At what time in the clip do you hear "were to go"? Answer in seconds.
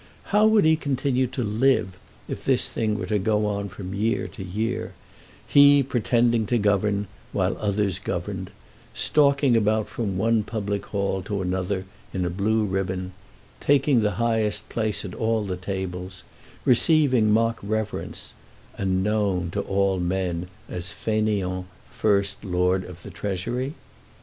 2.97-3.45